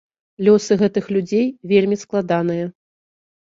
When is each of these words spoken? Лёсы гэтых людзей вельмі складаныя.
Лёсы 0.45 0.77
гэтых 0.81 1.05
людзей 1.17 1.45
вельмі 1.73 2.01
складаныя. 2.07 2.65